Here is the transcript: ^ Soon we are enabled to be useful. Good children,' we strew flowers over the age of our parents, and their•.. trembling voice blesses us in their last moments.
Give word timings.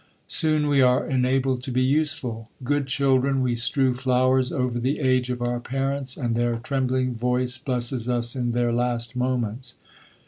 ^ 0.01 0.03
Soon 0.25 0.65
we 0.65 0.81
are 0.81 1.05
enabled 1.05 1.61
to 1.61 1.71
be 1.71 1.83
useful. 1.83 2.49
Good 2.63 2.87
children,' 2.87 3.39
we 3.43 3.55
strew 3.55 3.93
flowers 3.93 4.51
over 4.51 4.79
the 4.79 4.97
age 4.97 5.29
of 5.29 5.43
our 5.43 5.59
parents, 5.59 6.17
and 6.17 6.35
their•.. 6.35 6.55
trembling 6.63 7.13
voice 7.13 7.59
blesses 7.59 8.09
us 8.09 8.35
in 8.35 8.53
their 8.53 8.73
last 8.73 9.15
moments. 9.15 9.75